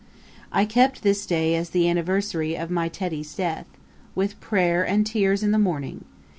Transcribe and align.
I 0.51 0.65
kept 0.65 1.03
this 1.03 1.27
day 1.27 1.53
as 1.53 1.69
the 1.69 1.87
anniversary 1.87 2.57
of 2.57 2.71
my 2.71 2.89
Tetty's 2.89 3.35
death, 3.35 3.67
with 4.15 4.39
prayer 4.41 4.83
and 4.83 5.05
tears 5.05 5.43
in 5.43 5.51
the 5.51 5.59
morning. 5.59 6.05